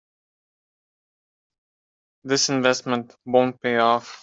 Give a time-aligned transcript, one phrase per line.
[2.23, 4.17] This investment won't pay off.